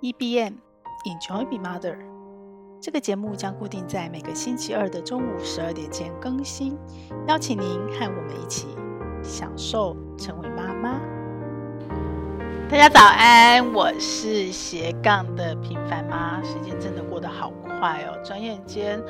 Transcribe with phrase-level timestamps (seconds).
[0.00, 0.54] EBM
[1.04, 1.96] Enjoy Be Mother，
[2.80, 6.78] 这个节目将固定在每个星期二的中午十二点前更新，
[7.28, 8.68] 邀请您和我们一起
[9.22, 11.00] 享受成为妈妈。
[12.70, 19.02] 大家早安，我是斜杠的平凡妈，时间真的过得好快哦，转眼间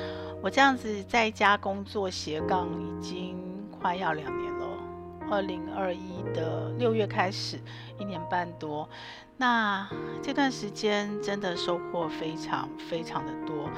[0.42, 3.36] 我这样子在家工作斜杠已经
[3.70, 4.49] 快要两年，
[5.30, 7.58] 二零二一的六月开始，
[7.98, 8.88] 一年半多。
[9.36, 9.88] 那
[10.20, 13.70] 这段时间真的收获非常非常的多。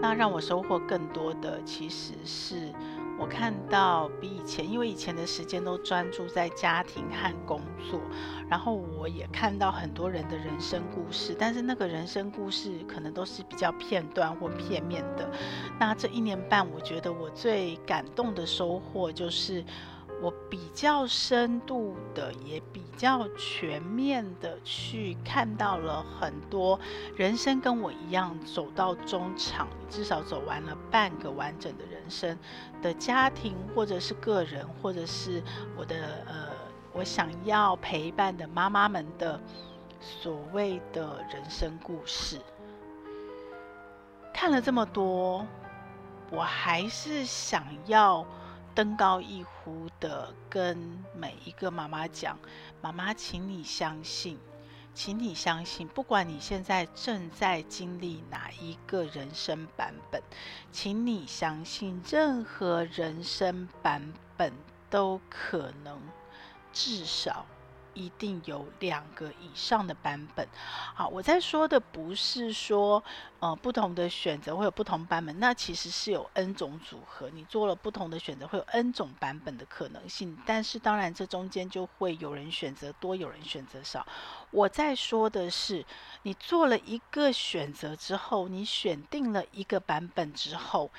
[0.00, 2.72] 那让我收获更多的，其实是
[3.18, 8.00] 我看到比以前，因为以前的时间都专注在家庭和工作，
[8.48, 15.30] 然后我也看到很多人的人生故事，但是那个人生故事可能都是比较片段或片面的。
[15.78, 19.64] 那这一年半，我觉得我最感动的收获就是。
[20.22, 26.78] 我比较深度的，也比较全面的去看到了很多
[27.16, 32.38] 人生跟我一样走到中场，至少走完了半个完整的人生
[32.82, 35.42] 的家庭，或者是个人，或者是
[35.74, 36.48] 我的呃，
[36.92, 39.40] 我想要陪伴的妈妈们的
[40.00, 42.38] 所谓的人生故事。
[44.34, 45.46] 看了这么多，
[46.30, 48.26] 我还是想要。
[48.74, 52.38] 登高一呼的跟每一个妈妈讲
[52.80, 54.38] ：“妈妈，请你相信，
[54.94, 60.22] 请你相信，不管你现在正在经历哪一个人生版本，
[60.70, 64.52] 请你相信，任何人生版本
[64.88, 66.00] 都可能，
[66.72, 67.44] 至少。”
[67.94, 70.46] 一定有两个以上的版本。
[70.94, 73.02] 好，我在说的不是说，
[73.40, 77.30] 呃，不同的选择会有不同版本，那其实是有 N 种组合。
[77.30, 80.38] 你做了不同的选择，会有 N 种版本的可能性。
[80.46, 84.06] 但是当然，这中间就会有人选择多，有人选择少。
[84.50, 85.84] 我在说的是，
[86.22, 90.90] 你做了一个选择之后，你选定了一个版本之后，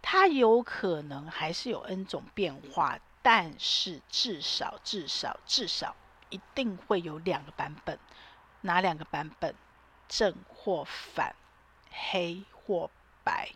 [0.00, 5.94] 它有可能还是有 N 种变化，但是至少，至少，至少。
[6.32, 7.96] 一定会有两个版本，
[8.62, 9.54] 哪两个版本？
[10.08, 11.34] 正或反，
[11.90, 12.90] 黑或
[13.24, 13.48] 白，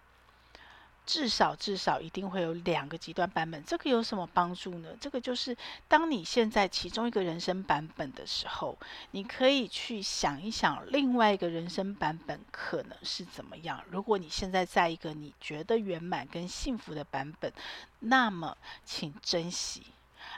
[1.05, 3.63] 至少至少一定会有两个极端版本。
[3.63, 4.89] 这个有什么帮助呢？
[4.99, 5.55] 这个就是
[5.87, 8.79] 当你现在其中一个人生版本的时候，
[9.11, 13.85] 你可以去想一想另外一个人生版本可能是怎么样。
[13.91, 17.53] 如果你现在在一个你觉得圆满跟幸福的版本，
[18.01, 18.57] 那么
[18.87, 19.83] 请珍惜。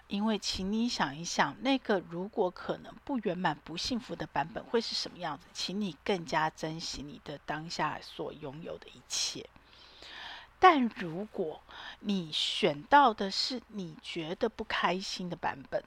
[0.09, 5.47] 因为，请你想一想，那个如果可能不圆满、不幸福的版本会是什么样子？
[5.53, 9.47] 请你更加珍惜你的当下所拥有的一切。
[10.59, 11.61] 但如果
[12.01, 15.85] 你选到的是你觉得不开心的版本，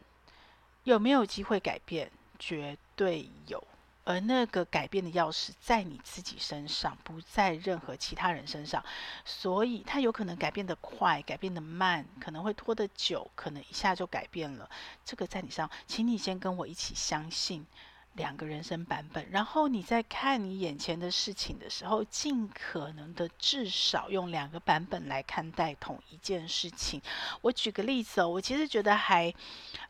[0.84, 2.12] 有没有机会改变？
[2.38, 3.64] 绝对有。
[4.03, 8.84] 而那个改变的钥匙在你自己身上，不在任何其他人身上，
[9.23, 14.69] 所以它有可能改变得快，改变得慢，可能会拖得久，可能一下就改变了。
[15.06, 17.66] 这个在你上，请你先跟我一起相信
[18.13, 27.01] 两个人生版本，然后你在看你眼前的事情的时候，尽可能的至少用两个版本来看待同一件事情。
[27.41, 29.33] 我举个例子哦，我其实觉得还，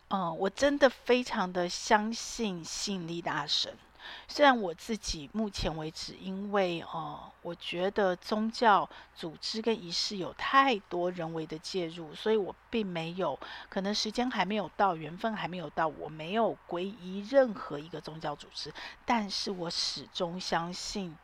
[0.09, 3.73] 嗯，我真的非常的相信吸引力大神。
[4.28, 18.73] 虽然我自己目前为止，因为呃，我觉得宗教组织跟仪式有太多人为的介入，所以我并没有，可能时间还没有到，缘分还没有到，我没有皈依任何一个宗教组织。
[19.06, 21.16] 但是我始终相信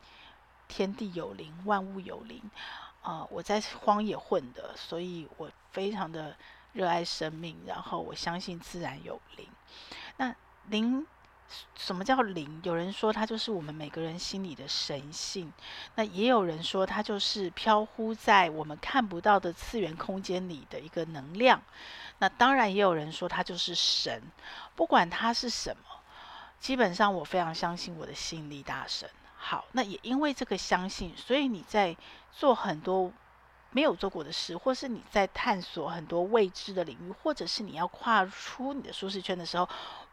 [0.68, 2.42] 天地有灵，万物有灵。
[3.02, 6.36] 呃，我在荒野混的，所以我非常的
[6.74, 9.48] 热爱生命，然后我相信自然有灵。
[10.18, 10.36] 那
[10.68, 11.08] 灵。
[11.76, 12.60] 什么叫灵？
[12.64, 15.54] 有人说它就是我们每个人心里的神性，
[15.96, 21.62] 那也有人说它就是飘忽在我们看不到的次元空间里的一个能量。
[22.20, 24.22] 那当然也有人说它就是神。
[24.76, 25.84] 不管它是什么，
[26.60, 29.10] 基本上我非常相信我的吸引力大神。
[29.38, 31.96] 好，那也因为这个相信，所以你在
[32.34, 33.14] 做很多
[33.72, 39.70] 没有做过的事，或是你在探索很多未知的领域，或者是你要跨出你的舒适圈的时候。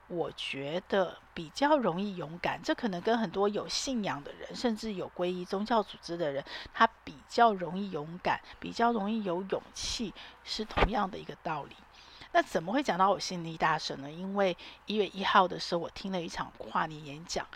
[0.08, 10.12] 我觉得比较容易勇敢，这可能跟很多有信仰的人，甚至有皈依宗教组织的人，他比较容易勇敢，比较容易有勇气，
[10.44, 11.74] 是同样的一个道理。
[12.32, 14.10] 那怎么会讲到我吸引力大神呢？
[14.10, 14.56] 因为
[14.86, 17.46] 一月一号的时候，我听了一场跨年演讲。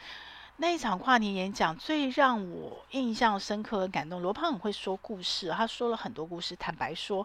[0.61, 4.21] 那一场跨年演讲最让我印象深刻和感动。
[4.21, 6.57] 罗胖很会说故事，他说了很多故事。
[6.57, 7.25] 坦白说，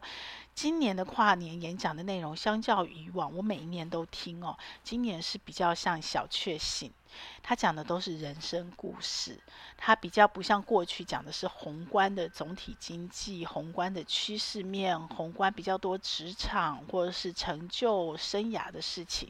[0.55, 4.57] 今年的跨年演讲的内容，相较以往，我每一年都听哦。
[4.83, 6.91] 今年是比较像小确幸，
[7.41, 9.39] 他讲的都是人生故事，
[9.75, 19.27] 他比较不像过去讲的是宏观的总体经济、宏观的趋势面、宏观比较多职场或者是成就生涯的事情。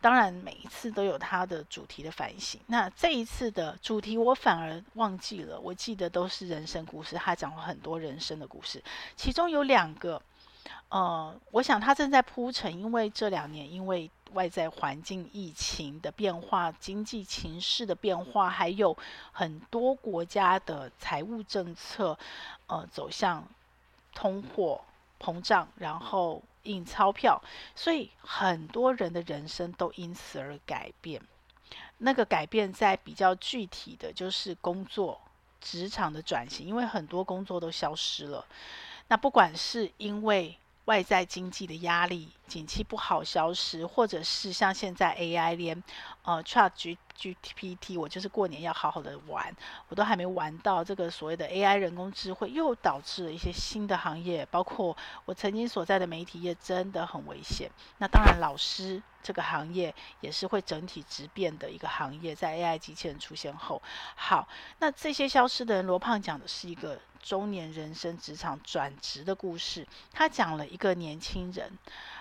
[0.00, 2.58] 当然，每一次都有他的主题的反省。
[2.68, 8.82] 那这一次的主题我反而忘记了，我记得都是人生故事，他讲了很多人生的故事，
[9.14, 10.20] 其中有两个。
[10.94, 18.96] 呃，我想他正在铺陈，因为这两年因为外在环境、疫情的变化、经济情势的变化，还有
[19.32, 22.16] 很多国家的财务政策，
[22.68, 23.44] 呃，走向
[24.14, 24.80] 通货
[25.18, 27.42] 膨胀，然后印钞票，
[27.74, 31.20] 所以很多人的人生都因此而改变。
[31.98, 35.20] 那个改变在比较具体的就是工作、
[35.60, 38.46] 职场的转型，因为很多工作都消失了。
[39.08, 45.82] 那不管是因为外在经济的压力，景气不好消失，或者是像现在 AI 连
[46.22, 49.54] 呃 Chat G G P T，我就是过年要好好的玩，
[49.88, 54.94] 我都还没玩到这个所谓的 AI 人工智慧，又导致了一些新的行业，包括
[55.24, 57.70] 我曾经所在的媒体业真的很危险。
[57.98, 63.80] 那当然，老师这个行业也是会整体质变的一个行业，在 AI 机器人出现后，
[64.16, 64.46] 好，
[64.80, 67.00] 那这些消失的人，罗胖讲的是一个。
[67.24, 71.72] 中年人生职场转职的故事，他讲了一个年轻人，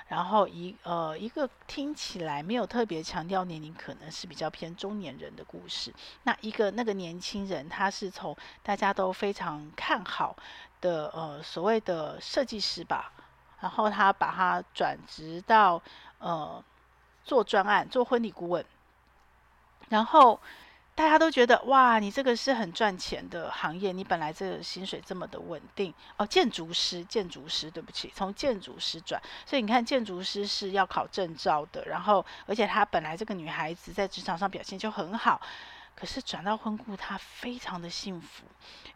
[0.07, 5.93] 然后一呃一个听起来没有特别强调年龄，可能是比较偏中年人的故事。
[6.23, 8.33] 那一个那个年轻人，他是从
[8.63, 10.33] 大家都非常看好
[10.79, 13.11] 的呃所谓的设计师吧，
[13.59, 15.81] 然后他把他转职到
[16.19, 16.63] 呃
[17.25, 18.65] 做专案，做婚礼顾问，
[19.89, 20.39] 然后。
[20.95, 26.25] 大家都觉得哇，你这个是很赚钱的行业，你本来这个薪水这么的稳定哦。
[26.25, 35.41] 建筑师，建筑师，对不起，从建筑师转，所以你看，建筑师是要考证照的，然后而且她本来这个女孩子在职场上表现就很好，
[35.95, 38.45] 可是转到婚顾，她非常的幸福，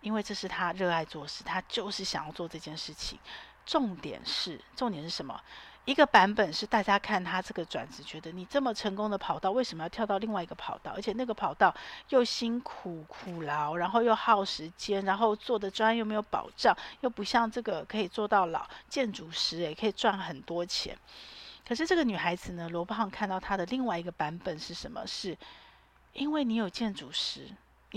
[0.02, 3.18] 因为这是她热爱做事，她就是想要做这件事情。
[3.66, 5.42] 重点是，重点是什么？
[5.88, 10.92] 一个版本是大家看他这个转职，觉得你这么成功的跑道，为什么要跳到另外一个跑道？
[10.94, 11.74] 而且那个跑道
[12.10, 20.94] 又辛苦苦劳，然后又耗时间，然后做的专又没有保障，又不像这个可以做到老建筑师，也可以赚很多钱。
[21.66, 25.08] 可是这个女孩子呢，罗胖看到她的另外一个版本是什么？
[25.08, 25.38] 是
[26.12, 27.48] 因为你有建筑师。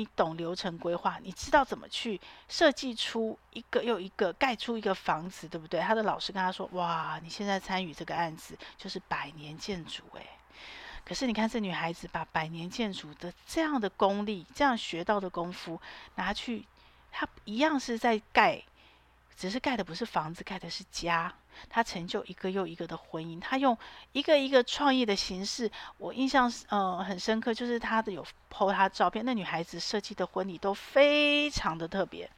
[0.01, 2.19] 你懂流程规划，你知道怎么去
[2.49, 5.79] 设计出一个又一个盖出一个房子，对不对？
[5.79, 10.27] 他的老师跟他说：“哇，你现在参与这个案子就是百年建筑诶。”
[11.05, 15.79] 可是你看这女孩子把百年建筑的这样的功力、这样学到的功夫
[16.15, 16.65] 拿去，
[17.13, 18.63] 她一样是在盖。
[19.37, 21.33] 只是盖的不是房子，盖的是家。
[21.69, 23.77] 他成就一个又一个的婚姻，他用
[24.13, 25.71] 一个一个创意的形式。
[25.99, 32.31] 我印象嗯、呃、很深刻，就是他的有 po 他照片，那女孩子设计的婚礼都非常的特别。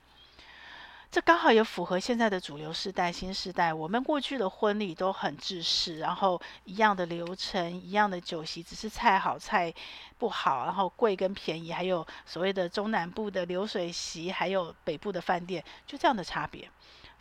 [1.11, 3.73] 这刚好也符合现在的主流时代、新时代。
[3.73, 9.73] 我们过去的婚礼都很制式，然后一样的流程、一样的酒席，只是菜好菜
[10.17, 16.69] 不好，然后贵跟便宜，还有所谓的中南部的流水席，还有北部的饭店，就这样的差别。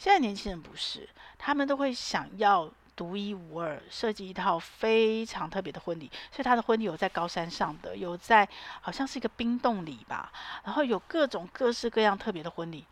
[0.01, 1.07] 现在年轻人不是，
[1.38, 6.09] 他们都会想要独一无二，设计一套非常特别的婚礼。
[6.31, 8.50] 所以他的婚礼有在高山上的，有在
[8.81, 10.31] 好像是一个冰洞里吧，
[10.63, 12.84] 然后有各种各式各样特别的婚礼。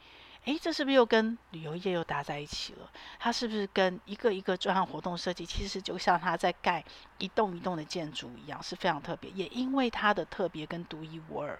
[0.45, 2.87] 诶，这是不是又跟旅游业又搭在一起了？
[3.17, 6.85] 它是不是跟一个一个专项活动设计，其实就像他在盖
[7.17, 9.31] 一栋一栋的建筑一样，是非常特别。
[9.31, 11.57] 也因为它的特别跟独一无二，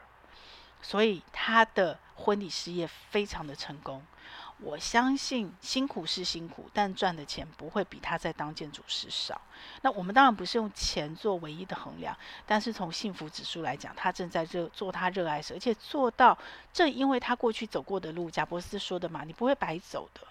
[0.83, 4.05] 所以他的婚礼事业非常的成功。
[4.61, 9.39] 我相信辛苦是辛苦，但赚的钱不会比他在当建筑师少。
[9.81, 16.37] 那我们当然不是用钱做唯一的衡量，但是从幸福指数来讲，他正在热做他热爱的事，而且做到
[16.73, 20.21] 正因为他过去走过的路，贾伯斯说的嘛，你不会白走的。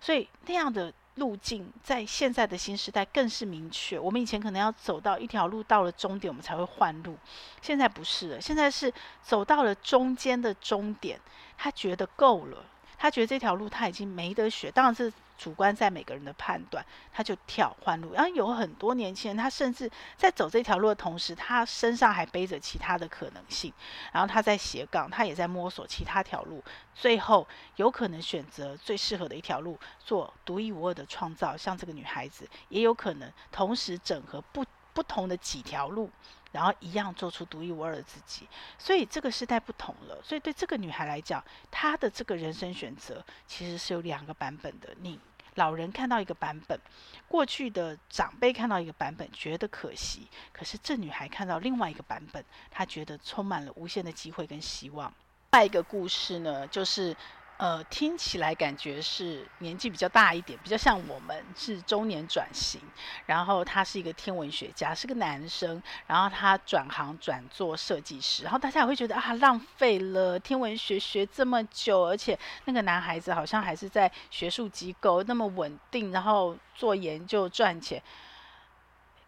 [0.00, 3.98] 所以那样的路径在现在的新时代更是明确。
[3.98, 7.16] 我们以前可能要走到一条路到了终点，我们才会换路，
[7.62, 8.92] 现在不是了，现在是
[9.22, 11.18] 走到了中间的终点，
[11.56, 12.64] 他觉得够了。
[12.98, 18.12] 他觉得这条路他已经没得选，当然是主观在每个人的判断，他就跳换路。
[18.12, 23.72] 然后有很多年轻人，他甚至在走这条路的同时，他身上还背着其他的可能性。
[24.12, 26.62] 然后他在斜杠，他也在摸索其他条路，
[26.92, 31.56] 最后有可能选择最适合的一条路，做独一无二的创造。
[31.56, 36.10] 像这个女孩子，也有可能同时整合不不同的几条路。
[36.50, 40.18] 然后一样做出独一无二的自己，所以这个时代不同了。
[40.22, 44.88] 所以对这个女孩来讲，她的这个人生选择其实是有两个版本的。
[45.00, 45.18] 你
[45.56, 46.80] 老人看到一个版本，
[47.26, 50.26] 过去的长辈看到一个版本，觉得可惜。
[50.52, 55.12] 可是这女孩看到另外一个版本，她觉得充满了无限的机会跟希望。
[55.52, 57.16] 另外一个故事呢，就是。
[57.58, 62.80] 呃，听起来感觉是年纪比较大一点，比较像我们是中年转型。
[63.26, 65.82] 然后他是一个天文学家，是个男生。
[66.06, 68.44] 然后他转行转做设计师。
[68.44, 78.00] 然后大家也会觉得啊，浪费了天文学学这么久，而且那个男孩子好像还是在学术机构那么稳定，然后做研究赚钱，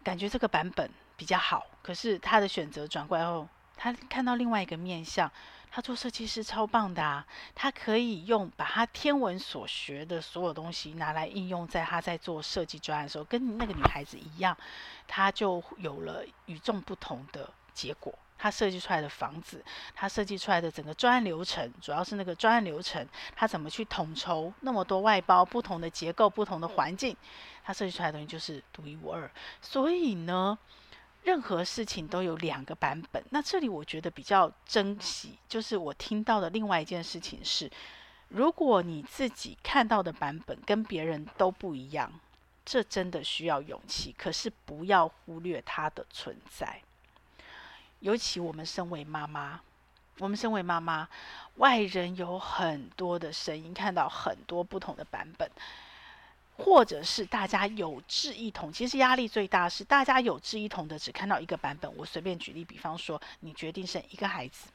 [0.05, 1.65] 感觉这个版本比较好。
[1.81, 3.45] 可是他的选择转过来后，
[3.75, 5.29] 他看到另外一个面向。
[5.73, 7.25] 他做设计师超棒的啊！
[7.55, 14.55] 他可以用把他天文所学的所有东西拿来应用在他在做设计专案的时候，跟那个女孩子一样，
[15.07, 18.13] 他就有了与众不同的结果。
[18.37, 19.63] 他设计出来的房子，
[19.93, 27.15] 他设计出来的整个专案流程，主要是那个专案流程，他怎么去统筹那么多外包、不同的结构、不同的环境，
[27.63, 29.29] 他设计出来的东西就是独一无二。
[29.61, 30.57] 所以呢，
[31.23, 33.23] 任何事情都有两个版本。
[33.29, 37.69] 那这里我觉得比较珍惜，就是我听到的另外一件事情是，
[38.29, 42.11] 如果你自己看到的版本跟别人都不一样，
[42.65, 44.15] 这真的需要勇气。
[44.17, 46.81] 可是不要忽略它的存在。
[47.99, 49.61] 尤其我们身为妈妈，
[50.17, 51.07] 我们身为妈妈，
[51.57, 55.49] 外人有很多的声音，看到很多不同的版本。
[56.57, 61.91] 或者是大家有志一同，其实压力最大是大家有志一同的只看到一个版本。
[61.97, 64.67] 我随便举例，比方说你决定生一个孩子，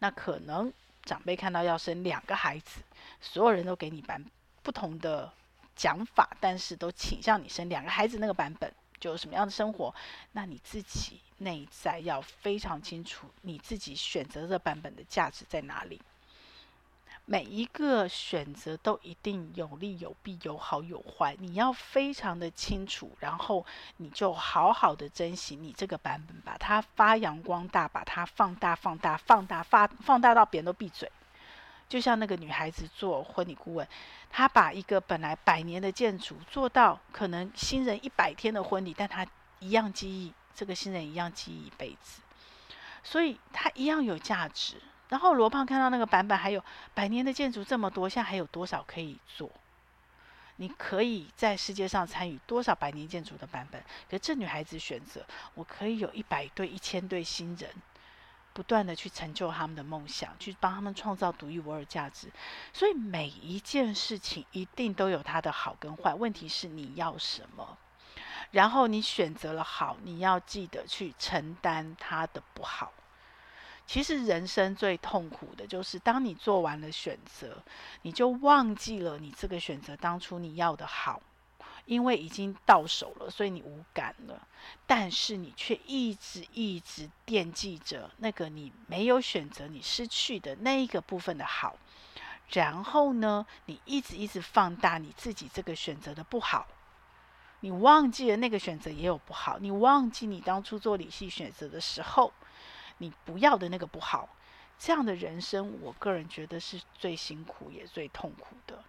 [0.00, 0.72] 那可能
[1.04, 2.80] 长辈看到要生两个孩子，
[3.20, 4.24] 所有人都给你版
[4.62, 5.32] 不同的
[5.76, 9.94] 讲法，但是都倾向你生两个孩子那个版本就有什么样的生活。
[10.32, 16.00] 那你自己内在要非常清楚，你自己选择的版本的价值在哪里。
[17.32, 23.64] 每一个选择都一定有利有弊，有好有坏，你要非常的清楚，然后
[23.96, 31.10] 你就好好的珍惜你这个版本，把它发扬光大，把它放大、放大、放大、发放大到别人都闭嘴。
[31.88, 33.88] 就像那个女孩子做婚礼顾问，
[34.28, 39.26] 她把一个本来百年的建筑做到可能新人一百天的婚礼，但她
[39.58, 42.20] 一样记忆，这个新人一样记忆一辈子，
[43.02, 44.76] 所以她一样有价值。
[45.12, 46.64] 然后罗胖看到那个版本，还有
[46.94, 49.50] 百年的建筑这么多，现在还有多少可以做？
[50.56, 53.84] 你可以在世界上参与多少百年建筑的版本？
[54.10, 57.68] 可这女孩子选择，我可以有一百对、一千对新人，
[58.54, 62.28] 不断的去成就他们的梦想，去帮他们创造独一无二价值。
[62.72, 67.76] 所以每一件事情一定都有它的好跟坏，问题是你要什么？
[68.50, 72.90] 然后你选择了好，你要记得去承担它的不好。
[73.92, 77.62] 其实人生最痛苦的就是，当你做完了选择，
[78.00, 81.20] 你就忘记了你这个选择当初你要的好，
[81.84, 84.48] 因为已经到手了，所以你无感了。
[84.86, 91.76] 但是你却一直一直惦记着那个你没有选择、你失去的那一个部分的好，
[92.48, 96.66] 然后呢，你一直一直放大你自己这个选择的不好，
[97.60, 102.32] 你忘记了那个选择也有不好，你忘记你当初做理性选择的时候。
[102.98, 104.28] 你不要的那个不好，
[104.78, 108.82] 这样的人生，我个人觉得是最辛苦也最痛苦的。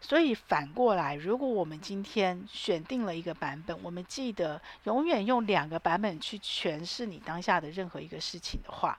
[0.00, 8.98] 所以反过来，如果我们今天选定了一个版本，我们记得永远用两个版本去诠释你当下的任何一个事情的话，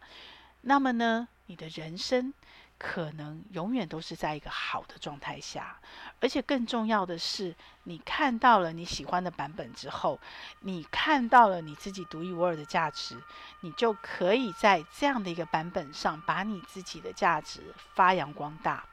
[0.62, 2.34] 那么呢，你的人生。
[2.84, 5.80] 可能永远都是在一个好的状态下，
[6.20, 10.20] 而且更重要的是，你看到了你喜欢的版本之后，
[10.62, 13.22] 你看到了你自己独一无二的价值，
[13.60, 17.62] 你就可以在这样的一个版本上把你自己的价值
[17.94, 18.84] 发扬光大。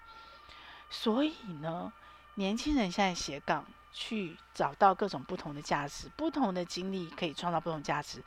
[0.90, 1.90] 所以呢，
[2.34, 8.22] 年轻人现在斜杠去找到各种不同的价值，不同的经历可以创造不同价值。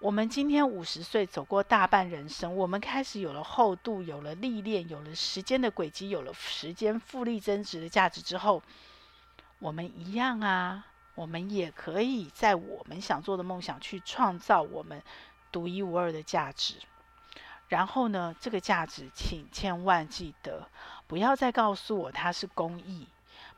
[0.00, 8.62] 我们今天五十岁，走过大半人生，我们开始有了厚度，有了历练，有了时间的轨迹，有了时间复利增值的价值之后，
[9.58, 10.86] 我们一样啊，
[11.16, 15.02] 我们也可以在我们想做的梦想去创造我们
[15.50, 16.76] 独一无二的价值。
[17.66, 20.68] 然后呢，这个价值，请千万记得，
[21.08, 23.08] 不要再告诉我它是公益，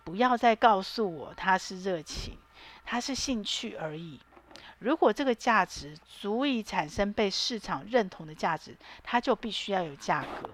[0.04, 2.38] 不要再告诉我它是热情，
[2.82, 4.18] 它是兴趣而已。
[4.80, 10.50] 如果这个价值足以产生被市场认同的价值，它就必须要有价格，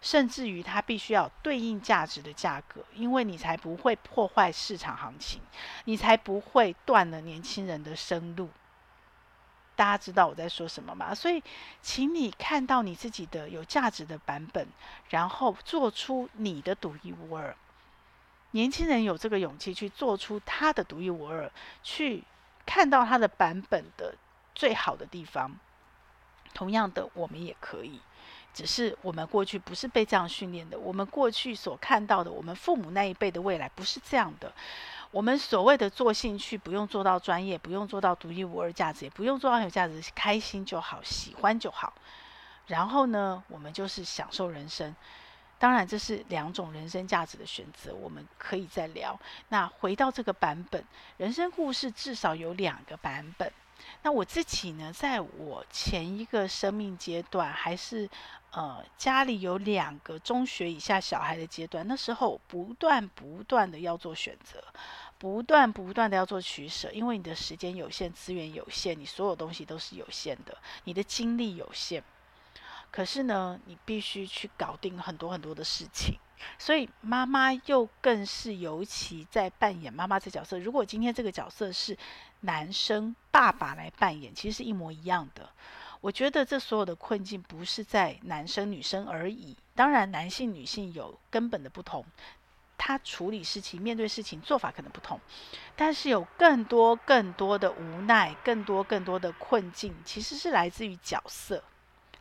[0.00, 5.40] 甚至于它必须要对应价值的价格，因为你才不会破坏市场行情，
[5.84, 8.48] 你才不会断了年轻人的生路。
[9.76, 11.12] 大家知道我在说什么吗？
[11.12, 11.42] 所以，
[11.82, 14.68] 请你看到你自己的有价值的版本，
[15.10, 17.56] 然后做出你的独一无二。
[18.52, 21.50] 年轻人有这个勇气去做出他的独一无二，
[21.82, 22.22] 去
[22.64, 24.14] 看到他的版本的
[24.54, 25.50] 最好的地方。
[26.52, 28.00] 同样的，我们也可以，
[28.52, 30.78] 只是我们过去不是被这样训练的。
[30.78, 34.52] 我们过去所看到的，我们父母那一辈的未来不是这样的。
[35.10, 41.92] 我们所谓的做兴趣，不用做到专业，不用做到独一无二价值，也不用做到很有价值，开心就好，喜欢就好。
[42.68, 44.94] 然后呢，我们就是享受人生。
[45.64, 49.18] 当然，这是两种人生价值的选择，我们可以再聊。
[49.48, 50.84] 那回到这个版本，
[51.16, 53.50] 人生故事至少有两个版本。
[54.02, 58.06] 那我自己呢，在我前一个生命阶段，还是
[58.50, 64.62] 呃家里有两个中学以下小孩的阶段，那时候不断不断的要做选择，
[65.16, 70.54] 不断不断的要做取舍，因为你的时间有限，资源有限，你所有东西都是有限的，
[70.84, 72.04] 你的精力有限。
[72.94, 76.16] 可是呢，你必须去搞定很多很多的事情，
[76.60, 80.60] 所以妈妈又更是尤其在扮演妈妈这角色。
[80.60, 81.98] 如果今天这个角色是
[82.42, 85.50] 男生爸爸来扮演，其实是一模一样的。
[86.00, 92.06] 我觉得这所有的困境不是在男生女生而已，当然男性女性有根本的不同，
[92.78, 95.18] 他处理事情、面对事情做法可能不同，
[95.74, 101.60] 但是有更多更多的无奈，更多更多的困境，其实是来自于角色。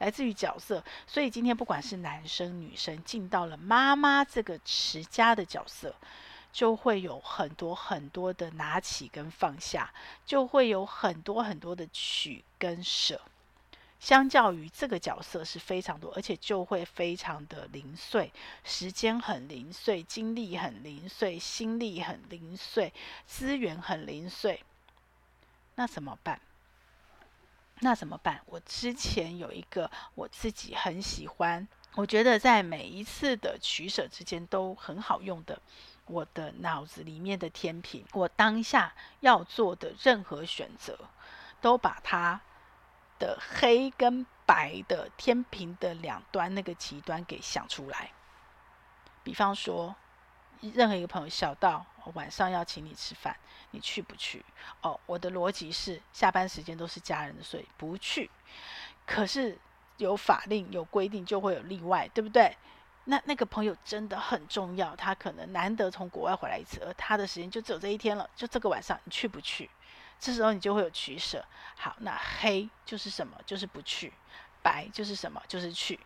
[0.04, 5.96] 来自于角色，所以今天不管是男生女生进到了妈妈这个持家的角色，
[6.52, 9.94] 就会有很多很多的拿起跟放下，
[10.26, 13.22] 就会有很多很多的取跟舍。
[13.98, 18.30] 相较于这个角色是非常多，而且就会非常的零碎，
[18.66, 22.92] 时间很零碎，精力很零碎，心力很零碎，
[23.26, 24.62] 资源很零碎。
[25.76, 26.42] 那怎么办？
[27.84, 28.42] 那怎么办？
[28.46, 35.62] 我之前有一个我自己很喜欢，我觉得在每一次的取舍之间都很好用的，
[36.06, 40.98] 我的脑子里面的天平，我当下要做的任何选择，
[41.60, 42.40] 都把它
[43.20, 48.12] 的黑跟白的天平的两端那个极端给想出来。
[49.24, 49.96] 比方说，
[50.72, 53.36] 任何一个朋友小到晚上要请你吃饭。
[53.72, 54.46] 你去不去？
[54.82, 58.30] 哦，我的逻辑是下班时间都是家人的，所以不去。
[59.04, 59.58] 可是
[59.98, 62.56] 有法令有规定，就会有例外，对不对？
[63.06, 69.68] 那那个朋友真的很重要，他可能难得从国外回来一次，而他的时间就只有这一天了，就这个晚上，你去不去？
[70.20, 71.44] 这时候你就会有取舍。
[71.76, 73.36] 好，那黑就是什么？
[73.46, 74.14] 就是不去。
[74.62, 75.42] 白就是什么？
[75.48, 76.00] 就是去。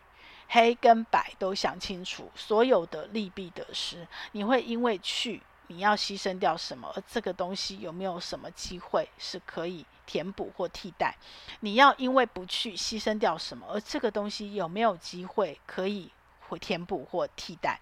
[0.48, 5.42] 黑跟白都想清楚，所有的利弊得失，你会因为去。
[5.70, 6.90] 你要牺牲掉什么？
[6.96, 11.14] 而这个东西有没有什么机会是可以填补或替代？
[11.60, 13.66] 你要因为不去牺牲掉什么？
[13.70, 16.10] 而这个东西有没有机会可以
[16.48, 17.78] 会填补或替代？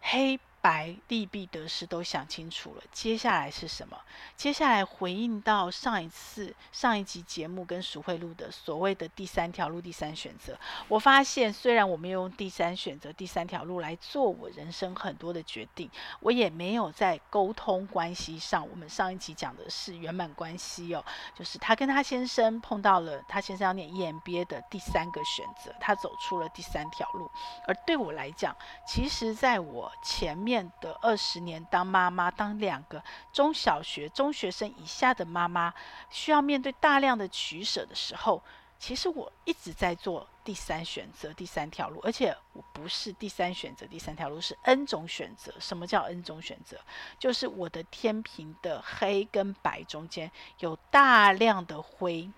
[0.00, 0.38] 黑。
[0.62, 3.96] 白利弊得失都想清楚了，接下来是什么？
[4.36, 10.58] 接下来回应到上一次上一集节目跟淑慧录的所谓的第三条路、第三选择。
[10.86, 18.68] 我发现，虽然我没有用第三选择、第三条路来做我人生很多的决定，我也没有在沟通关系上。
[18.68, 21.02] 我们上一集讲的是圆满关系哦，
[21.34, 27.30] 就是他跟他先生碰到了，他先生要念 EMBA 的第三个选择，他走出了第三条路。
[27.66, 28.54] 而对我来讲，
[28.86, 30.49] 其实在我前面。
[30.50, 33.00] 面的二十年当妈妈，当两个
[33.32, 35.72] 中小学中学生以下的妈妈，
[36.10, 38.42] 需要面对大量的取舍的时候，
[38.76, 45.54] 其实我一直在做第三选择、第三条路，而且我不是第三选择、第三条路，是 N 种选择。
[45.60, 46.80] 什么叫 N 种选择？
[47.16, 52.28] 就是我的天平的黑跟白中间有大量的灰，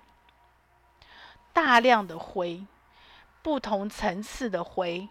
[1.55, 2.67] 大量的灰，
[3.41, 5.09] 不同层次的灰。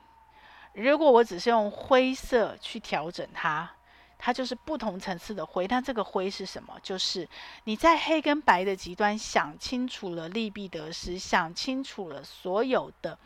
[0.74, 3.70] 如果我只是用灰色去调整它，
[4.18, 5.68] 它就是不同层次的灰。
[5.68, 6.80] 那这个灰是什么？
[6.82, 7.28] 就是
[7.64, 13.18] 你在黑跟白的极端想清楚了利弊得失，想清楚了所有的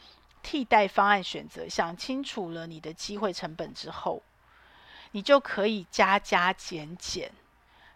[0.42, 4.22] 替代方案选择，想清楚了你的机会成本之后，
[5.12, 7.32] 你就可以加加减减，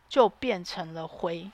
[0.08, 1.50] 就变成了灰。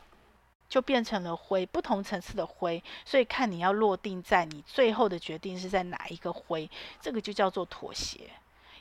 [0.68, 8.30] 就变成了灰，不同层次的灰，所以看你要落定在你最后的决定是在哪一个灰，这个就叫做妥协，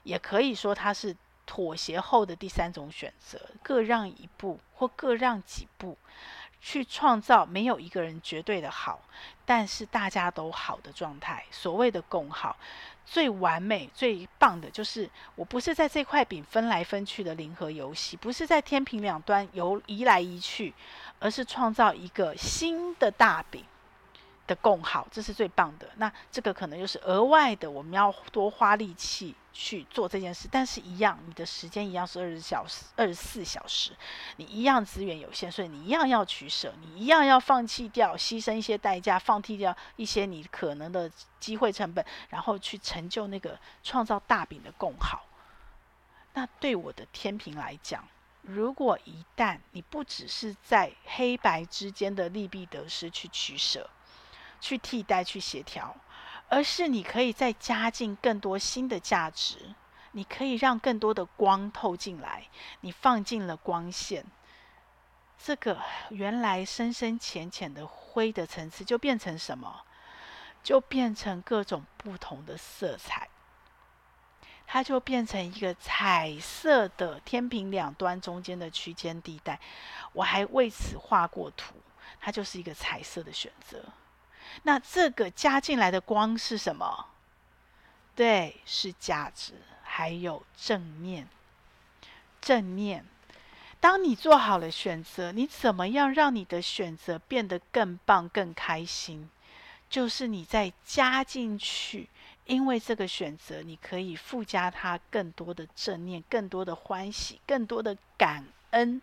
[0.03, 1.15] 也可以说它是
[1.47, 5.97] 妥协后的第三种选择，各让一步或各让几步，
[6.61, 9.01] 去创造没有一个人绝对的好，
[9.45, 12.57] 但是大家都好的状态，所谓的共好。
[13.07, 20.73] 最完美、最棒的就是，我不是在这块饼分来分去的零和游戏，不是在天平两端游移来移去，
[21.25, 23.65] 而是创造一个新的大饼。
[24.47, 25.89] 的共好，这是最棒的。
[25.97, 30.47] 那这个可能就是额外的，我们要多花力气去做这件事。
[30.53, 33.93] 但是，一样，你的时间一样是二十小时、二十四小时，
[34.37, 41.11] 你一样资源有限，所以你一样要取舍，你一样要放弃掉、牺牲一些代价，放弃掉一些你可能的
[41.41, 45.25] 机会成本，然后去成就那个创造大饼的共好。
[46.35, 48.07] 那对我的天平来讲，
[48.47, 53.89] 如果一旦你不只是在黑白之间的利弊得失去取舍，
[54.61, 55.97] 去替代、去协调，
[56.49, 59.75] 而是你可以再加进更多新的价值，
[60.13, 62.49] 你可以让更多的光透进来，
[62.83, 64.25] 你放进了光线，
[65.43, 65.81] 这个
[66.11, 69.83] 原来深深浅浅的灰的层次就变成什么？
[70.63, 73.29] 就变成各种不同的色彩，
[74.67, 79.61] 它就变成一个彩色的天平两端中间的区间地带。
[80.13, 81.75] 我还为此画过图，
[82.21, 83.85] 它就是一个彩色的选择。
[84.63, 87.07] 那这个加进来的光是什么？
[88.15, 91.29] 对，是价值，还有正面。
[92.41, 93.05] 正面，
[93.81, 99.31] 当你做好了选择，你怎么样让你的选择变得更棒、更开心？
[99.89, 102.09] 就是你再加进去，
[102.47, 109.01] 因为这个选择，你可以附加它更多的正念、更多的欢喜、更多的感恩。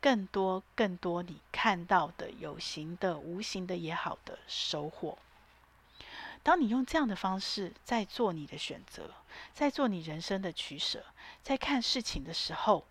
[0.00, 5.16] 更多、更多，你看到的有形的、无形的也好的收获。
[6.42, 9.10] 当你用这样的方式在做你的选择，
[9.54, 11.02] 在做你人生的取舍，
[11.42, 12.84] 在看事情的时候，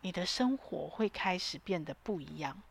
[0.00, 2.62] 你的生活会开始变得不一样，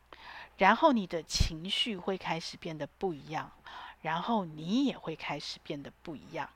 [0.57, 3.51] 然后你的情绪会开始变得不一样，
[4.01, 6.49] 然后你也会开始变得不一样。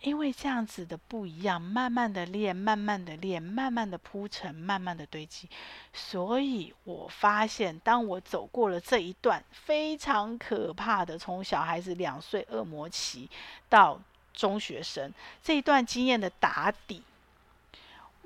[0.00, 5.48] 因为这样子的不一样，慢慢的练，慢慢的练，慢慢的铺陈，慢慢的堆积，
[5.94, 13.30] 所以我发现，当我走过了这一段非常可怕的，从小孩子两岁恶魔期
[13.70, 13.98] 到
[14.34, 15.10] 中学生
[15.42, 17.02] 这一段经验的打底。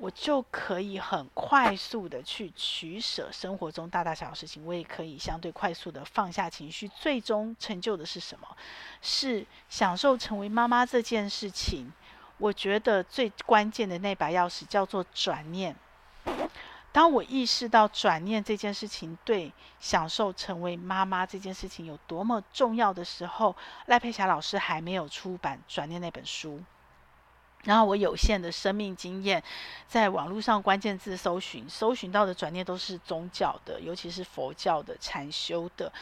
[0.00, 6.86] 我就可以很快速的去取舍生活中大大小小事情，我也可以相对快速的放下情绪。
[6.88, 8.46] 最终成就的是什么？
[9.02, 11.92] 是享受成为妈妈这件事情。
[12.38, 15.74] 我觉得最关键的那把钥匙叫做转念。
[16.92, 23.56] 当我意识到转念这件事情对享受成为妈妈这件事情有多么重要的时候，
[23.86, 26.62] 赖佩霞老师还没有出版《转念》那本书。
[27.64, 29.42] 然后我有限的生命经验，
[29.86, 35.92] 在网络上关键字搜寻，搜寻到的转念都是宗教的，尤其是佛教的禅修的。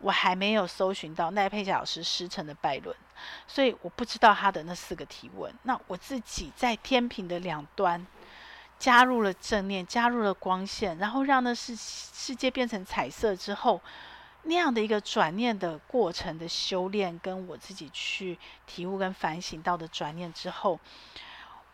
[0.00, 2.94] 我还没有搜寻到奈佩霞老师师承的拜伦，
[3.46, 5.54] 所以我不知道他的那四个提问。
[5.62, 8.04] 那我自己在天平的两端
[8.78, 13.80] 加入了正念，加入了光线，然后让那世世界变成彩色之后。
[14.46, 20.78] 那样的一个转念的过程的修炼，跟我自己去体悟跟反省到的转念之后，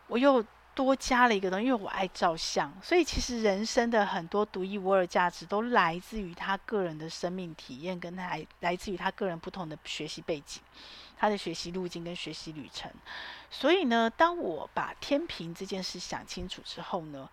[0.07, 10.61] 我又多加了一个东西，因为我爱照相，所以其实人生的很多独一无二价值都来自于他个人的生命体验，跟他来来自于他个人不同的学习背景，
[11.17, 12.89] 他的学习路径跟学习旅程。
[13.49, 17.29] 所以呢，当我把天平这件事想清楚之后呢，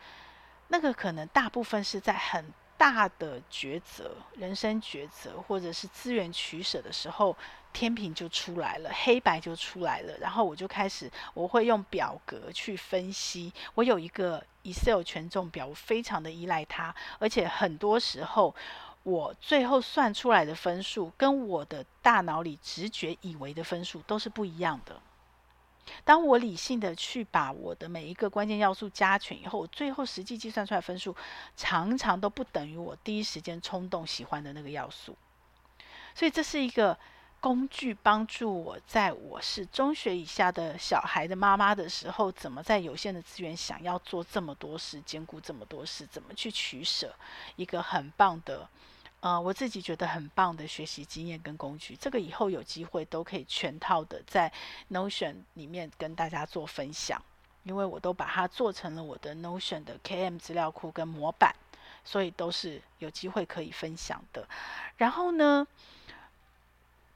[0.66, 2.53] 那个可能大部分是在很。
[2.78, 7.36] 大的抉择，人生抉择，或者是资源取舍的时候，
[7.72, 10.16] 天平就出来了，黑白就出来了。
[10.18, 13.52] 然后我就开始，我会用表格去分析。
[13.74, 18.54] 我有一个 Excel 权重表，我非常的依赖它，而且很多时候，
[19.02, 25.00] 我最后算出来的分数，跟我的大脑里直觉以为的分数都是不一样的。
[26.05, 31.14] 当我理性的去把我的每一个关键要素加权以后，最后实际计算出来分数，
[31.57, 35.16] 常常都不等于我第一时间冲动喜欢的那个要素。
[36.14, 36.98] 所以这是一个
[37.40, 47.14] 工具，帮助我在我是中学以下的小孩的妈妈的时候，怎么在有限的资源想要做这么多事，兼顾这么多事，怎么去取舍
[47.55, 48.68] 一个很棒的。
[49.20, 54.52] 呃，我自己觉得很棒的学习经验跟工具，这个以后有机会都可以全套的在
[54.90, 57.20] Notion 里面跟大家做分享，
[57.64, 61.52] 因为我都把它做成了我的 Notion 的 KM 资料库跟模板，
[62.04, 64.48] 所以都是有机会可以分享的。
[64.96, 65.66] 然后呢，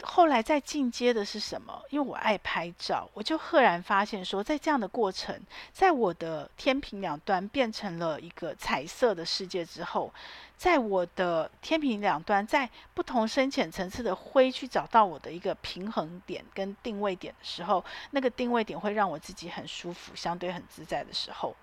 [0.02, 1.80] 后来再进阶的是什么？
[1.90, 5.40] 因为我爱拍照，我就赫然发现说，在这样的过程，
[5.72, 10.12] 在我的天平两端变成了一个彩色的世界之后，
[10.56, 21.54] 在我的天平两端，在不同深浅层次的灰去找到我的一个平衡点跟定位点的时候，那个定位点会让我自己很舒服，相对很自在的时候，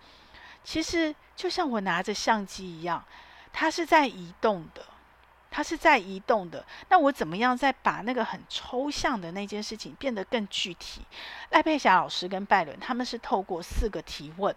[0.64, 3.04] 其实就像我拿着相机一样，
[3.52, 4.84] 它是在移动的。
[5.60, 6.66] 它是在移动的。
[6.88, 11.02] 那我怎么样再把那个很抽象的那件事情变得更具体？
[11.50, 14.56] 赖佩霞老师跟拜伦他们是透过四个提问，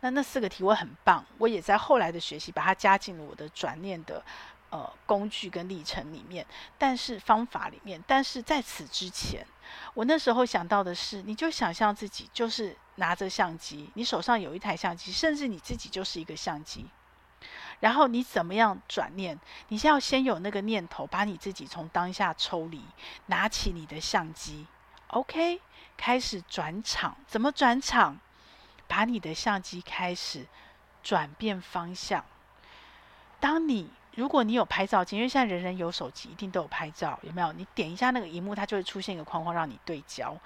[0.00, 4.24] 那那四个提问很棒，我也在后来的学习把它加进了我的转念的
[4.70, 6.44] 呃工具跟历程里面，
[6.76, 9.46] 但是方法里面，但是在此之前，
[9.94, 16.86] 我那时候想到的是，你就想象自己就是拿着相机，你手上有一台相机，甚至你自己就是一个相机。
[17.80, 19.38] 然后你怎么样转念？
[19.68, 22.82] 你先要先有那个念头，把你自己从当下抽离，
[23.26, 24.66] 拿起你的相机
[25.08, 25.60] ，OK，
[25.96, 27.16] 开始转场。
[27.26, 28.18] 怎么转场？
[28.86, 30.46] 把你的相机开始
[31.02, 32.24] 转变方向。
[33.40, 37.52] 当你如果你有拍照机，因为现在人人有手机，一定都有拍照，有没有？
[37.52, 40.36] 你点一下那个荧幕，它就会出现一个框框让你对焦。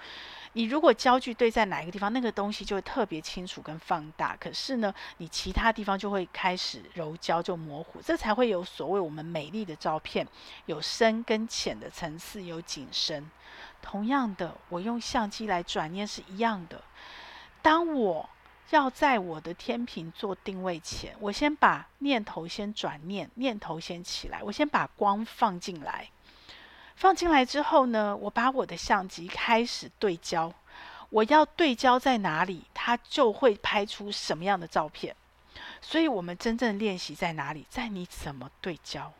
[0.53, 4.35] 你如果焦距对在哪一个地方，那个东西就会特别清楚跟放大。
[4.37, 10.27] 可是呢，你其他地方就会开始柔焦，就模糊，这才会有所谓我们美丽的照片，
[10.65, 13.29] 有深跟浅的层次，有景深。
[13.81, 16.81] 同样的，我用相机来转念是一样的。
[17.61, 18.29] 当我
[18.71, 26.09] 要在我的天平做定位前，我先把念头先转念，念头先起来，我先把光放进来。
[26.99, 30.53] 放进来之后呢，我把我的相机开始对焦，
[31.09, 35.15] 我要对焦在哪里，它就会拍出什么样的照片。
[35.79, 37.65] 所以，我们真正练习在哪里？
[37.69, 39.13] 在你怎么对焦？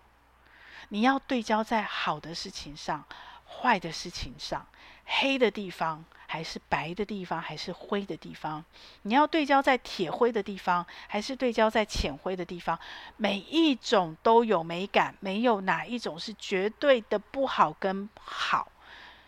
[0.89, 3.05] 你要对焦在好的事情上，
[3.47, 4.67] 坏的事情上，
[5.05, 6.03] 黑的地方。
[6.31, 8.63] 还是白的地方，还是灰的地方？
[9.01, 12.77] 你要对焦在铁灰的地方，还是对焦在浅灰的地方？
[13.17, 18.71] 每一种都有美感，没有哪一种是绝对的不好跟好。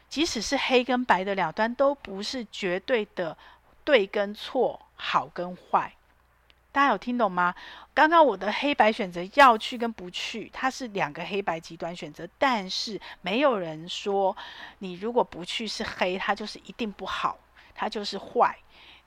[0.07, 3.35] 即使是黑跟白的两端，都不是绝对的
[3.83, 5.91] 对跟错，好跟坏。
[6.71, 7.53] 大家有听懂吗？
[7.93, 14.36] 刚刚我的黑白选择要去跟不去，它是两个黑白极端选择，但是没有人说
[14.79, 17.38] 你如果不去是黑，它就是一定不好，
[17.75, 18.57] 它就是坏。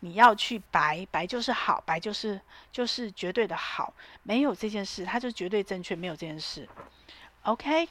[0.01, 2.39] 你要去白，白就是好，白就是
[2.71, 6.69] 就是绝对的好，没有这件事，它就绝对正确，没有这件事。
[7.45, 7.89] OK。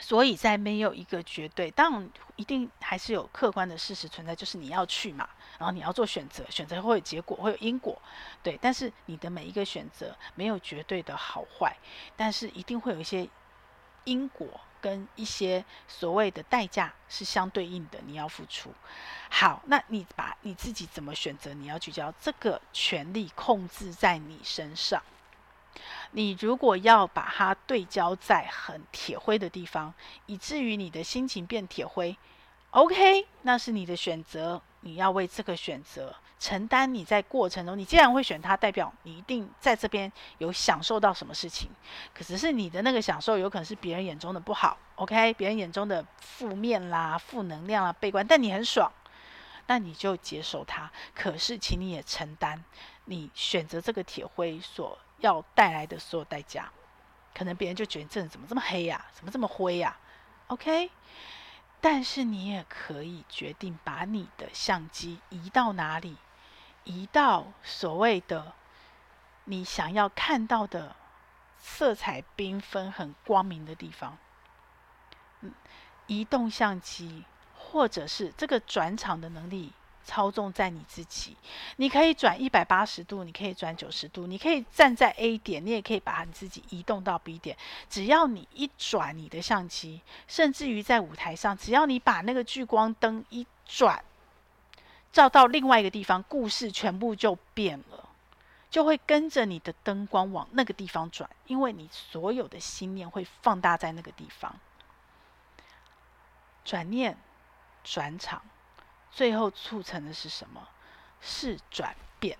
[0.00, 5.28] 所以在没有一个绝对，当然一定还是有客观的事实存在，就是你要去嘛，
[5.58, 8.00] 然后你要做选择，选择会有结果，会有因果，
[8.42, 8.58] 对。
[8.60, 11.76] 但是你的每一个选择没有绝对的好坏，
[12.16, 13.28] 但是一定会有一些
[14.02, 18.74] 因果跟一些所谓的代价是相对应的，你要付出。
[19.30, 25.00] 好，那你把你自己怎么选择，你要聚焦这个权力控制在你身上。
[26.12, 29.92] 你如果要把它对焦在很铁灰的地方，
[30.26, 32.16] 以至于你的心情变铁灰
[32.70, 36.92] ，OK，那是你的选择，你要为这个选择承担。
[36.92, 41.68] 你在过程中，你既然会选它，代表你一定在这边有享受到什么事情。
[42.12, 48.92] 可是是你的那个享受，有可能是别人眼中的不好，OK，别人眼中的负面啦、负能量啦、悲观，但你很爽，
[49.66, 50.90] 那你就接受它。
[51.14, 52.64] 可是，请你也承担
[53.06, 54.98] 你选择这个铁灰所。
[55.24, 56.68] 要带来的所有代价，
[57.34, 59.10] 可能别人就觉得这人怎么这么黑呀、啊？
[59.12, 59.96] 怎么这么灰呀、
[60.46, 60.90] 啊？OK，
[61.80, 66.16] 但是你也可以决定把你的相机移到哪里，
[66.84, 68.52] 移到所谓的
[69.44, 70.94] 你想要看到的
[71.58, 74.18] 色彩缤纷、很光明的地方。
[75.40, 75.52] 嗯，
[76.06, 79.72] 移动相机，或者是这个转场的能力。
[80.04, 81.36] 操纵在你自己，
[81.76, 87.56] 你可以转一百八十度，你可以转九十度，你可以站在 A 点，你也可以把你自己移动到 B 点。
[87.88, 94.04] 只要你一转你的相机，甚至于在舞台上，只要你把那个聚光灯一转，
[95.12, 98.08] 照到另外一个地方，故事全部就变了，
[98.70, 104.54] 就会跟着你的灯光往那个地方转，因为你所有的心念会放大在那个地方。
[106.64, 107.18] 转念，
[107.82, 108.42] 转场。
[109.14, 110.68] 最后促成的是什么？
[111.20, 112.36] 是转变。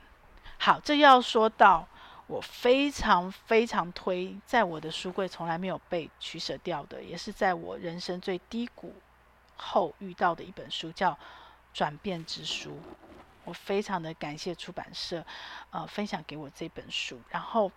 [0.59, 1.87] 好，这要说到
[2.27, 8.93] 我非常非常推，在我的书柜从来没有被取舍掉的，也是在我人生最低谷
[9.57, 11.13] 后遇到的一本书，叫
[11.73, 12.71] 《转变之书》。
[13.45, 15.25] 我非常的感谢出版社，
[15.71, 17.21] 呃，分享给我这本书。
[17.29, 17.71] 然后，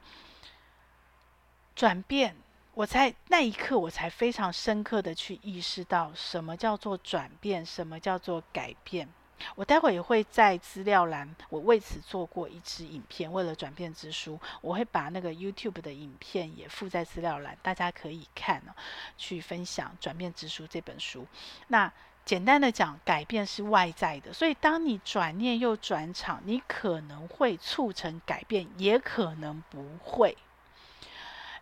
[1.75, 2.35] 转变。
[2.77, 9.09] 我在那一刻，我才非常深刻的去意识到什么叫做转变，什么叫做改变。
[9.55, 18.71] 我待会也会在资料栏，我为此做过一支影片，为了转变之书，我会把那个 YouTube 的影片也附在资料栏，大家可以看哦，
[19.17, 21.25] 去分享《转变之书》这本书。
[21.69, 21.91] 那
[22.25, 30.37] 简单的讲，改变是外在的，所以当你转念又转场，你可能会促成改变，也可能不会，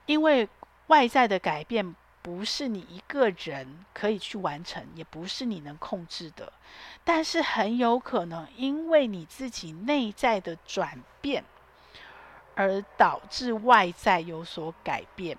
[0.08, 0.49] 因为。
[0.88, 6.52] 外在的改变不是你一个人可以去完成，也不是你能控制的，
[7.04, 11.43] 但是很有可能因为你自己内在的转变，
[12.56, 15.38] 而导致外在有所改变。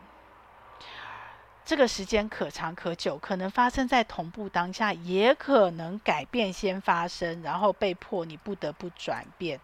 [1.64, 9.58] 这个时间可长可久，可能发生在同步当下，也可能改变先发生，然后被迫你不得不转变。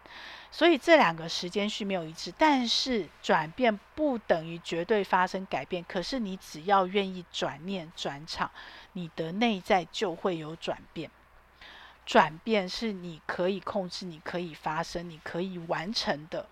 [0.53, 5.83] 所以这两个时间序没有一致，但是转变不等于绝对发生改变。
[5.89, 8.51] 可是你只要愿意转念转场，
[8.91, 11.09] 你的内在就会有转变。
[12.05, 16.47] 转变是你可以控制、你可以发生、你可以完成的。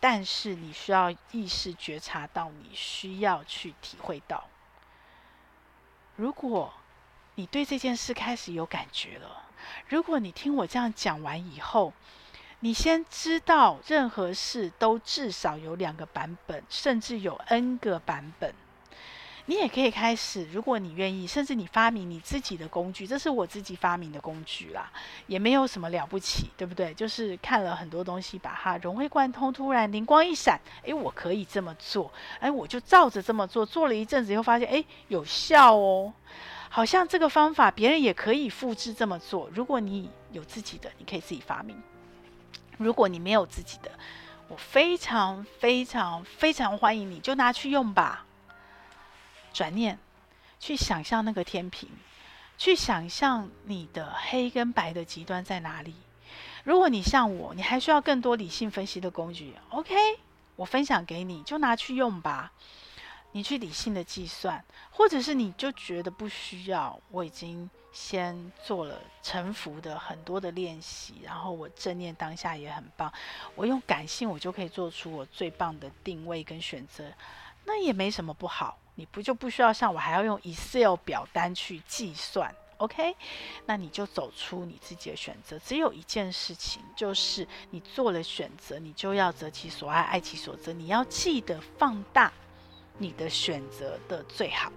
[0.00, 4.48] 但是你需要意识觉察到，你需要去体会到。
[6.16, 6.74] 如果
[7.36, 9.44] 你对这件事开始有感觉了，
[9.88, 11.92] 如果你听我这样讲完以后，
[12.60, 18.54] 你先知道任何事都至少有两个版本，甚至有 N 个版本。
[19.46, 24.92] 你也可以开始，如果你愿意，甚至你发明你自己的工具，这是我自己发明的工具啦，
[25.26, 26.94] 也没有什么了不起，对不对？
[26.94, 36.12] 就是看了很多东西，把它融会贯通，突然灵光一闪，诶，我可以这么做，诶，我就照着这么做，做了一阵子以后发现，诶，有效哦，
[36.68, 39.50] 好像这个方法别人也可以复制这么做。
[39.52, 41.74] 如果你有自己的，你可以自己发明；
[42.82, 43.90] 如果你没有自己的，
[44.48, 48.24] 我非常非常非常欢迎你，就拿去用吧。
[49.52, 49.98] 转念，
[50.58, 51.90] 去想象那个天平，
[52.56, 55.94] 去想象你的黑跟白的极端在哪里。
[56.64, 59.94] 如果你像我，你还需要更多理性分析的工具，OK，
[60.56, 62.52] 我分享给你，就拿去用吧。
[63.32, 73.12] 你去理性的计算，或者是你就觉得不需要，我已经先做了沉浮的很多的练习，然后我正念当下也很棒，
[73.54, 77.04] 我用感性，我就可以做出我最棒的定位跟选择，
[77.64, 78.78] 那也没什么不好。
[78.96, 83.16] 你不就不需要像我还要用 Excel 表单去计算，OK？
[83.64, 85.58] 那你就走出你自己的选择。
[85.60, 90.72] 只有一件事情，就是你做了选择，你就要择其所爱，爱其所择。
[90.72, 92.30] 你要记得放大
[92.98, 94.70] 你的选择的最好。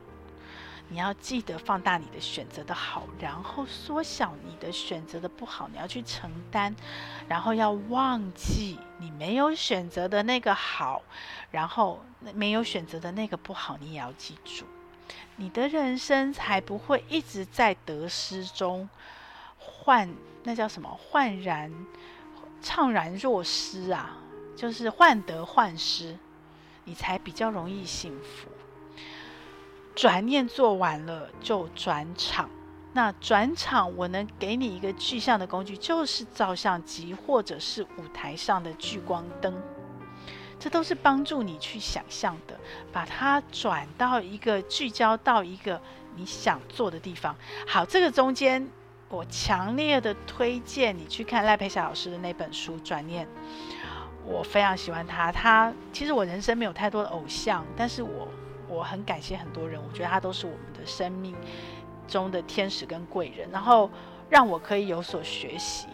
[0.93, 5.67] 你要记得放大你的选择的好，然后缩小你的选择的不好。
[5.71, 6.75] 你要去承担，
[7.27, 11.01] 然后要忘记你没有选择的那个好，
[11.49, 11.99] 然后
[12.35, 14.65] 没有选择的那个不好，你也要记住，
[15.37, 18.87] 你的人生才不会一直在得失中
[19.57, 20.07] 患，
[20.43, 20.87] 那叫什么？
[20.95, 21.73] 患然
[22.61, 24.15] 怅然若失啊，
[24.55, 26.19] 就是患得患失，
[26.83, 28.47] 你才比较容易幸福。
[29.95, 32.49] 转念做完了就转场，
[32.93, 39.53] 那转场我能给你一个具象的工具，就是照相机或者是舞台上的聚光灯，
[40.59, 42.59] 这都是帮助你去想象的，
[42.91, 45.79] 把它转到一个聚焦到一个
[46.15, 47.35] 你想做的地方。
[47.67, 48.67] 好，这个中间
[49.09, 53.25] 我强烈的推荐你去看赖佩霞老师的那本书《转念》，
[54.25, 55.31] 我非常喜欢他。
[55.31, 58.27] 他其实我人生没有太多的偶像，但是我。
[58.67, 61.35] 我很感谢很多人，我觉得他都是我们的生命
[62.07, 63.89] 中的天使跟贵人，然后
[64.29, 65.87] 让我可以有所学习。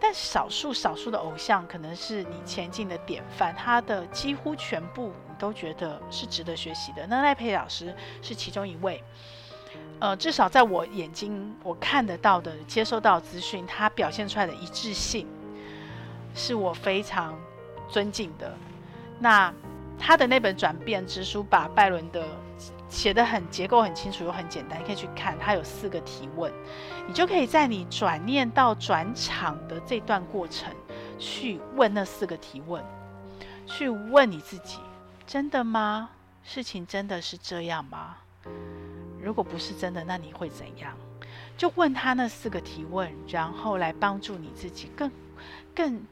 [0.00, 7.06] 但少数少数的偶像可能是你前进的典范，他的几乎全部你都觉得是值得学习的。
[7.06, 9.02] 那赖佩老师是其中一位，
[10.00, 15.26] 呃，至少在我眼睛我看得到的、接收到资讯，他表现出来的一致性
[16.34, 17.38] 是我非常
[17.88, 18.54] 尊敬的。
[19.18, 19.52] 那。
[19.98, 22.26] 他的那本转变之书，把拜伦的
[22.88, 25.38] 写得很结构很清楚又很简单，你可以去看。
[25.38, 26.52] 他有四个提问，
[27.06, 30.72] 你就可以在你转念到转场的这段过程，
[31.18, 32.84] 去问那四个提问，
[33.66, 34.78] 去问你自己：
[35.26, 36.10] 真的吗？
[36.42, 38.16] 事情真的是这样吗？
[39.22, 40.94] 如果不是真的，那你会怎样？
[41.56, 45.10] 就问他那四个提问，然后来帮助你自己更
[45.74, 46.04] 更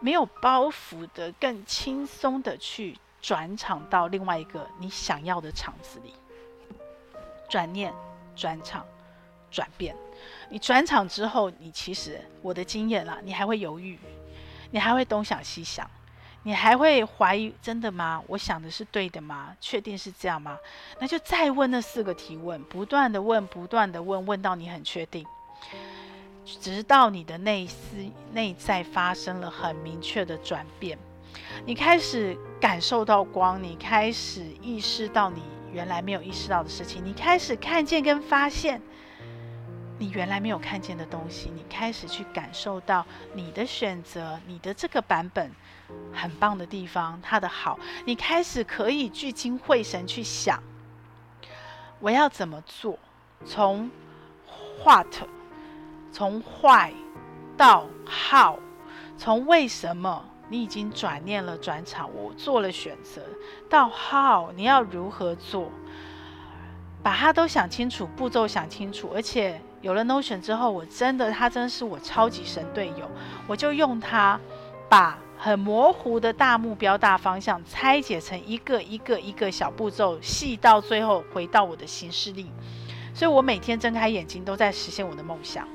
[0.00, 2.98] 没有包袱的、更轻松的去。
[3.20, 6.14] 转场到另外一个你想要的场子里，
[7.48, 7.92] 转念、
[8.36, 8.86] 转场、
[9.50, 9.94] 转变。
[10.48, 13.98] 你转场之后，你其实我的经验啦，你还会犹豫，
[14.70, 15.88] 你还会东想西想，
[16.42, 18.22] 你还会怀疑：真的吗？
[18.26, 19.56] 我想的是对的吗？
[19.60, 20.58] 确定是这样吗？
[20.98, 25.24] 那就再问那四个提问，不断的问，不断的问，问到你很确定，
[26.44, 27.96] 直到你的内思
[28.32, 30.98] 内在发生了很明确的转变。
[31.64, 38.80] 你开始感受到光，你开始意识到你原来没有意识到的事情，你开始看见跟发现，
[39.98, 45.50] 你原来没有看见的东西，你开始去感受到你的选择，你的这个版本
[46.12, 50.62] 很棒的地方，它的好，你开始可以聚精会神去想，
[52.00, 52.98] 我要怎么做？
[53.44, 53.90] 从
[54.84, 55.06] what，
[56.12, 56.92] 从 why
[57.56, 58.58] 到 how，
[59.16, 63.22] 从为什么你已经转念了转场，我做了选择，
[63.68, 65.70] 到 how 你要如何做？
[67.02, 69.60] 把它都想清楚，步骤想清楚，而且。
[69.80, 73.08] 有了 Notion 之后，我真的，他真的是我超级神队友。
[73.46, 74.40] 我就用它，
[74.88, 82.50] 把很模糊的大目标、大方向拆解成一个一个一个小步骤，细到最后回到我的行事历。
[83.14, 85.68] 所以我每天睁开眼睛都在实现我的梦想。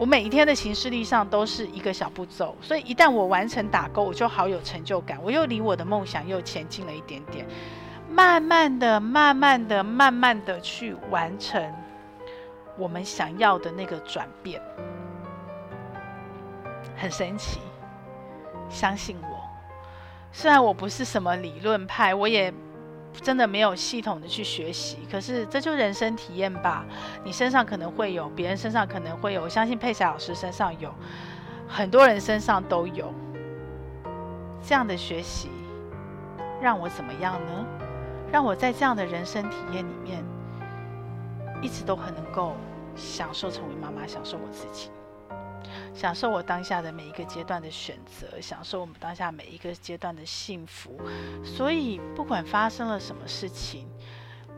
[0.00, 5.22] 我每一天的行事历上都是一个小步骤，所以一旦我完成打勾，我就好有成就感。
[5.22, 7.46] 我又离我的梦想又前进了一点点，
[8.08, 11.70] 慢慢的、慢慢的、慢慢的去完成。
[12.78, 14.58] 我们想要的那个转变，
[16.96, 17.60] 很神奇。
[18.70, 19.38] 相信我，
[20.32, 22.50] 虽然我不是什么理论派，我也
[23.12, 24.98] 真的没有系统的去学习。
[25.10, 26.84] 可是这就人生体验吧。
[27.24, 29.42] 你身上可能会有，别人身上可能会有。
[29.42, 30.94] 我相信佩霞老师身上有，
[31.68, 33.12] 很多人身上都有。
[34.62, 35.48] 这样的学习
[36.60, 37.66] 让我怎么样呢？
[38.30, 40.24] 让我在这样的人生体验里面，
[41.62, 42.54] 一直都很能够。
[42.96, 44.90] 享受成为妈妈，享受我自己，
[46.00, 50.98] 享受我当下的每一个阶段的选择，享受我们当下每一个阶段的幸福。
[51.44, 53.86] 所以，不管发生了什么事情，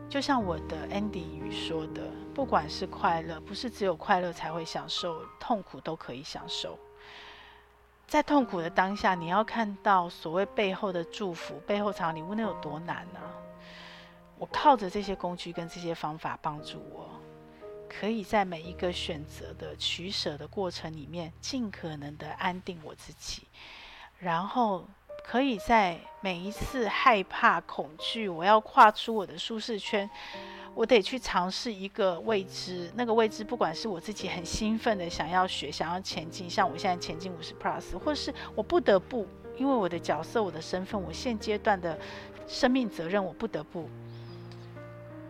[0.08, 6.78] 就像我的 Andy 语说的，不管是快乐，不是只有快乐才会享受，痛苦都可以享受。
[8.06, 13.18] 在痛苦的当下，你要看到所谓背后的祝福，背后藏礼物，那有多难呢？
[14.38, 17.11] 我靠着这些工具跟这些方法帮助我。
[18.00, 23.42] 可以在每一个选择的取舍的过程里面，尽可能的安定我自己，
[24.18, 24.88] 然后
[25.22, 30.08] 可以在每一次害怕、恐惧，我要跨出我的舒适圈，
[30.74, 32.90] 我得去尝试一个未知。
[32.94, 41.98] 那个未知，不管是我自己很兴奋的想要学、想要前进，像我现在前进五十 plus，或是我不得不，因为我的角色、我的身份、我现阶段的
[42.48, 43.88] 生命责任，我不得不。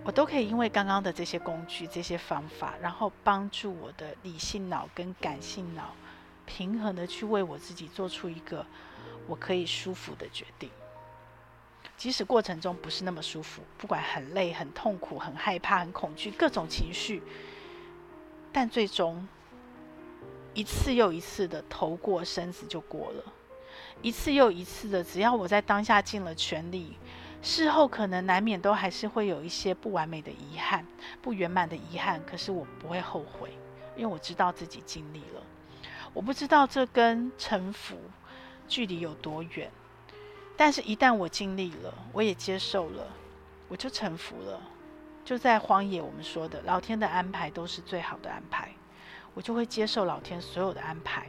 [0.05, 5.95] 我都可以因为刚刚的这些工具、这些方法，然后帮助我的理性脑跟感性脑
[6.45, 8.67] 平衡的去为我自己做出一个
[9.29, 10.69] 我可以舒服的决定。
[11.97, 17.23] 即使过程中不是那么舒服，不管很累、很痛苦、很害怕、很恐惧，各种情绪，
[18.53, 19.29] 但最终
[20.53, 23.33] 一次又一次的头过身子就过了，
[24.01, 26.97] 一次又一次的，只要我在当下尽了全力。
[27.43, 30.87] 事后可能难免都还是会有一些不完美的遗憾、
[31.21, 33.51] 不圆满的遗憾，可是我不会后悔，
[33.97, 35.43] 因为我知道自己尽力了。
[36.15, 37.99] 我不知道这跟臣服
[38.69, 39.69] 距离有多远，
[40.57, 43.05] 但是一旦我尽力了，我也接受了，
[43.67, 44.61] 我就臣服了。
[45.25, 48.71] 就在荒野，我们说的老天的安排都是最好的安排，
[49.35, 51.27] 我就会接受老天所有的安排，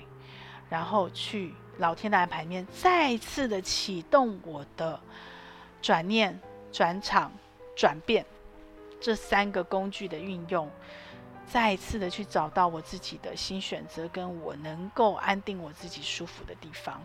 [0.70, 4.99] 然后去老天的安排面再次的启动我的。
[5.84, 6.39] 转念、
[6.71, 7.29] 转场、
[7.75, 8.25] 转变
[9.01, 10.71] 这三个工具的运用，
[11.45, 17.03] 再一次的去找到我自己的新选择，跟我能够安定我自己舒服的地方，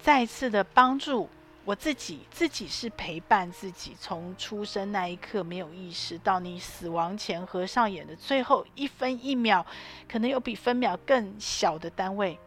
[0.00, 1.28] 再一次的帮助
[1.64, 2.20] 我自己。
[2.30, 9.66] 自己是陪伴自己，从出生那一刻没有意识到你死亡前合上眼的最后一分一秒，
[10.08, 12.38] 可能有比分秒更小的单位，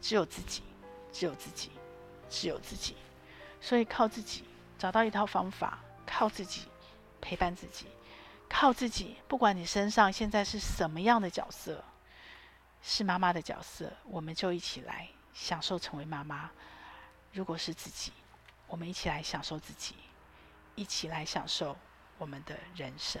[0.00, 0.62] 只有自己，
[1.12, 1.72] 只有自己，
[2.30, 2.94] 只有自己，
[3.60, 4.44] 所以靠自己。
[4.78, 6.68] 找到一套方法，靠自己
[7.20, 7.86] 陪伴自己，
[8.48, 9.16] 靠自己。
[9.26, 11.82] 不管你身上现在是什么样的角色，
[12.82, 16.50] 是妈妈的角色，我们就一起来享受成为妈妈。
[17.32, 18.12] 如果是自己，
[18.66, 19.94] 我们一起来享受自己，
[20.74, 21.76] 一起来享受
[22.18, 23.20] 我们的人生。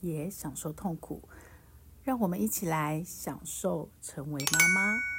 [0.00, 1.28] 也享受痛苦，
[2.02, 5.15] 让我们一起来享受成为妈妈。